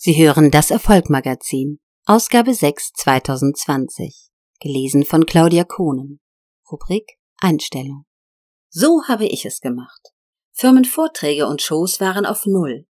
[0.00, 4.28] Sie hören das Erfolgmagazin, Ausgabe 6 2020,
[4.60, 6.20] gelesen von Claudia Kohnen.
[6.70, 8.04] Rubrik Einstellung.
[8.68, 10.12] So habe ich es gemacht.
[10.52, 12.86] Firmenvorträge und Shows waren auf Null.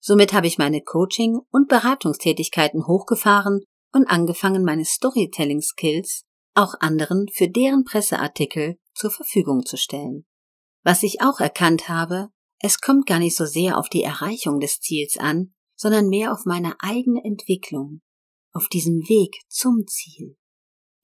[0.00, 3.60] Somit habe ich meine Coaching- und Beratungstätigkeiten hochgefahren
[3.92, 6.24] und angefangen, meine Storytelling-Skills
[6.54, 10.26] auch anderen für deren Presseartikel zur Verfügung zu stellen.
[10.82, 14.80] Was ich auch erkannt habe, es kommt gar nicht so sehr auf die Erreichung des
[14.80, 18.02] Ziels an, sondern mehr auf meine eigene Entwicklung,
[18.52, 20.36] auf diesem Weg zum Ziel.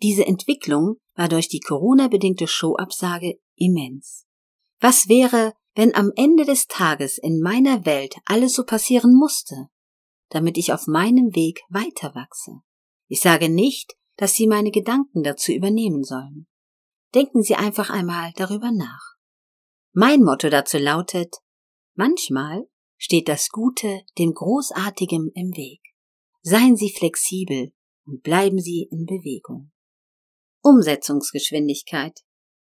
[0.03, 4.27] Diese Entwicklung war durch die Corona-bedingte Showabsage immens.
[4.79, 9.69] Was wäre, wenn am Ende des Tages in meiner Welt alles so passieren musste,
[10.29, 12.61] damit ich auf meinem Weg weiter wachse?
[13.09, 16.49] Ich sage nicht, dass Sie meine Gedanken dazu übernehmen sollen.
[17.15, 19.15] Denken Sie einfach einmal darüber nach.
[19.95, 21.37] Mein Motto dazu lautet,
[21.95, 25.81] manchmal steht das Gute dem Großartigen im Weg.
[26.43, 27.73] Seien Sie flexibel
[28.07, 29.73] und bleiben Sie in Bewegung.
[30.63, 32.21] Umsetzungsgeschwindigkeit.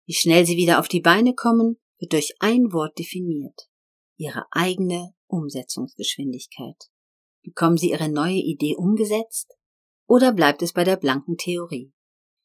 [0.05, 3.69] Wie schnell Sie wieder auf die Beine kommen, wird durch ein Wort definiert.
[4.17, 6.89] Ihre eigene Umsetzungsgeschwindigkeit.
[7.43, 9.55] Bekommen Sie Ihre neue Idee umgesetzt?
[10.07, 11.93] Oder bleibt es bei der blanken Theorie?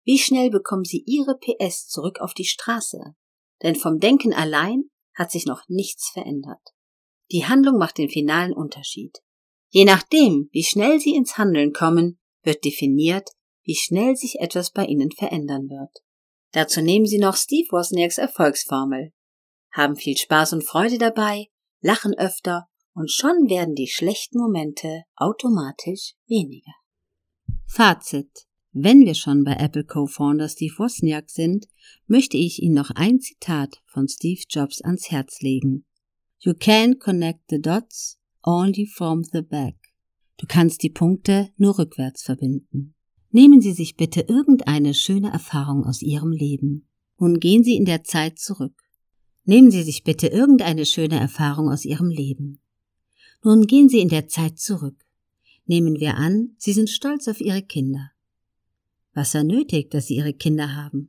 [0.05, 3.15] Wie schnell bekommen Sie Ihre PS zurück auf die Straße?
[3.63, 6.75] Denn vom Denken allein hat sich noch nichts verändert.
[7.31, 9.19] Die Handlung macht den finalen Unterschied.
[9.71, 13.31] Je nachdem, wie schnell Sie ins Handeln kommen, wird definiert,
[13.65, 16.05] wie schnell sich etwas bei Ihnen verändern wird.
[16.53, 19.13] Dazu nehmen Sie noch Steve Wozniaks Erfolgsformel.
[19.73, 21.49] Haben viel Spaß und Freude dabei,
[21.81, 26.73] lachen öfter und schon werden die schlechten Momente automatisch weniger.
[27.67, 28.47] Fazit.
[28.71, 31.67] Wenn wir schon bei Apple Co-Founder Steve Wozniak sind,
[32.07, 35.87] möchte ich Ihnen noch ein Zitat von Steve Jobs ans Herz legen.
[36.45, 39.77] You can connect the dots only from the back.
[40.37, 42.95] Du kannst die Punkte nur rückwärts verbinden.
[43.31, 46.87] Nehmen Sie sich bitte irgendeine schöne Erfahrung aus Ihrem Leben.
[47.19, 48.75] Nun gehen Sie in der Zeit zurück.
[49.47, 52.61] Nehmen Sie sich bitte irgendeine schöne Erfahrung aus Ihrem Leben.
[53.43, 55.07] Nun gehen Sie in der Zeit zurück.
[55.65, 58.11] Nehmen wir an, Sie sind stolz auf Ihre Kinder.
[59.15, 61.09] Was nötig, dass Sie Ihre Kinder haben?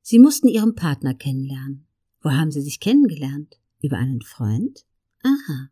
[0.00, 1.86] Sie mussten Ihren Partner kennenlernen.
[2.22, 3.61] Wo haben Sie sich kennengelernt?
[3.82, 4.86] Über einen Freund?
[5.22, 5.70] Aha.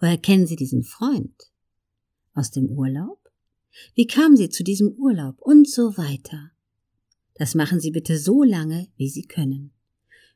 [0.00, 1.50] Woher kennen Sie diesen Freund?
[2.34, 3.18] Aus dem Urlaub?
[3.94, 5.40] Wie kamen Sie zu diesem Urlaub?
[5.40, 6.50] Und so weiter.
[7.34, 9.72] Das machen Sie bitte so lange, wie Sie können.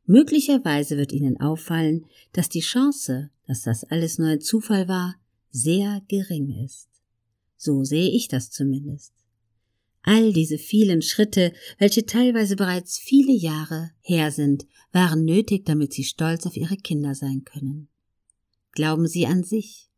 [0.07, 5.17] Möglicherweise wird Ihnen auffallen, dass die Chance, dass das alles nur ein Zufall war,
[5.51, 6.89] sehr gering ist.
[7.57, 9.13] So sehe ich das zumindest.
[10.03, 16.05] All diese vielen Schritte, welche teilweise bereits viele Jahre her sind, waren nötig, damit Sie
[16.05, 17.89] stolz auf Ihre Kinder sein können.
[18.73, 19.89] Glauben Sie an sich.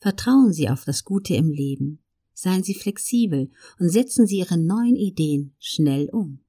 [0.00, 2.00] Vertrauen Sie auf das Gute im Leben.
[2.34, 6.40] Seien Sie flexibel und setzen Sie Ihre neuen Ideen schnell um.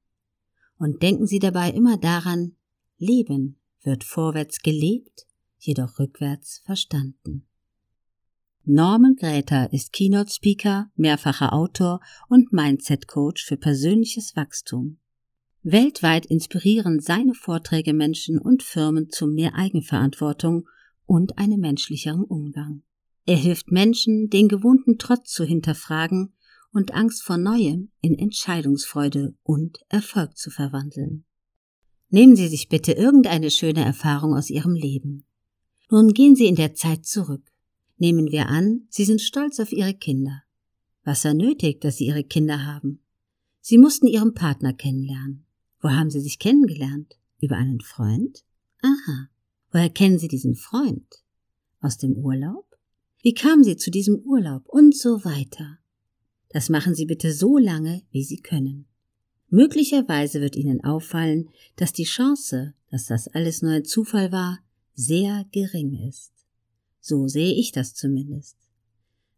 [0.77, 2.55] Und denken Sie dabei immer daran,
[2.97, 5.27] Leben wird vorwärts gelebt,
[5.59, 7.45] jedoch rückwärts verstanden.
[8.67, 11.99] Norman Gräter ist Keynote Speaker, mehrfacher Autor
[12.29, 14.97] und Mindset Coach für persönliches Wachstum.
[15.61, 20.67] Weltweit inspirieren seine Vorträge Menschen und Firmen zu mehr Eigenverantwortung
[21.05, 22.81] und einem menschlicheren Umgang.
[23.27, 26.33] Er hilft Menschen, den gewohnten Trotz zu hinterfragen
[26.71, 31.23] und Angst vor Neuem in Entscheidungsfreude und Erfolg zu verwandeln.
[32.09, 35.23] Nehmen Sie sich bitte irgendeine schöne Erfahrung aus Ihrem Leben.
[35.91, 37.43] Nun gehen Sie in der Zeit zurück
[37.97, 40.43] Nehmen wir an, Sie sind stolz auf Ihre Kinder.
[41.03, 42.99] Was nötig, dass Sie Ihre Kinder haben?
[43.61, 45.45] Sie mussten Ihren Partner kennenlernen.
[45.79, 47.17] Wo haben Sie sich kennengelernt?
[47.41, 48.43] Über einen Freund?
[48.81, 49.29] Aha.
[49.71, 51.23] Woher kennen Sie diesen Freund?
[51.79, 52.65] Aus dem Urlaub?
[53.21, 54.67] Wie kamen Sie zu diesem Urlaub?
[54.67, 55.79] Und so weiter.
[56.49, 58.85] Das machen Sie bitte so lange, wie Sie können.
[59.49, 64.59] Möglicherweise wird Ihnen auffallen, dass die Chance, dass das alles nur ein Zufall war,
[64.93, 66.34] sehr gering ist.
[67.07, 68.57] So sehe ich das zumindest.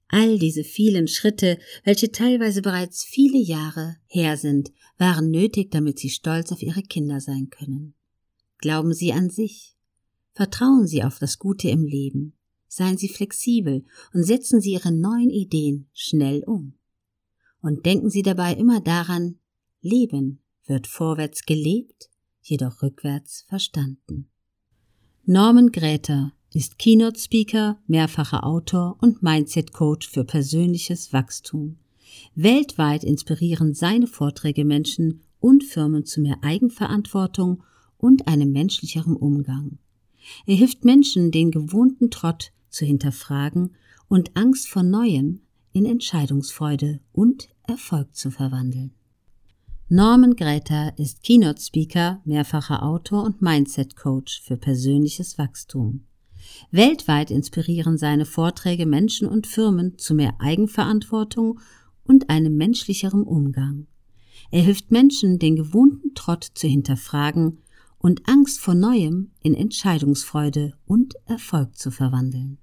[0.07, 6.09] All diese vielen Schritte, welche teilweise bereits viele Jahre her sind, waren nötig, damit Sie
[6.09, 7.93] stolz auf Ihre Kinder sein können.
[8.59, 9.75] Glauben Sie an sich.
[10.31, 12.37] Vertrauen Sie auf das Gute im Leben.
[12.69, 16.75] Seien Sie flexibel und setzen Sie Ihre neuen Ideen schnell um.
[17.59, 19.39] Und denken Sie dabei immer daran,
[19.81, 22.09] Leben wird vorwärts gelebt,
[22.41, 24.29] jedoch rückwärts verstanden.
[25.25, 31.77] Norman Gräter ist Keynote Speaker, mehrfacher Autor und Mindset Coach für persönliches Wachstum.
[32.33, 37.61] Weltweit inspirieren seine Vorträge Menschen und Firmen zu mehr Eigenverantwortung
[37.99, 39.77] und einem menschlicheren Umgang.
[40.47, 43.75] Er hilft Menschen, den gewohnten Trott zu hinterfragen
[44.07, 45.41] und Angst vor Neuem
[45.73, 48.95] in Entscheidungsfreude und Erfolg zu verwandeln.
[49.89, 56.07] Norman Greta ist Keynote Speaker, mehrfacher Autor und Mindset Coach für persönliches Wachstum.
[56.71, 61.59] Weltweit inspirieren seine Vorträge Menschen und Firmen zu mehr Eigenverantwortung
[62.03, 63.87] und einem menschlicheren Umgang.
[64.51, 67.59] Er hilft Menschen, den gewohnten Trott zu hinterfragen
[67.99, 72.57] und Angst vor Neuem in Entscheidungsfreude und Erfolg zu verwandeln.